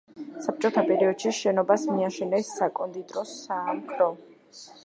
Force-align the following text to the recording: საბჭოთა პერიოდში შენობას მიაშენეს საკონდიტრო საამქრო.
საბჭოთა 0.45 0.83
პერიოდში 0.91 1.33
შენობას 1.41 1.85
მიაშენეს 1.97 2.51
საკონდიტრო 2.63 3.29
საამქრო. 3.37 4.13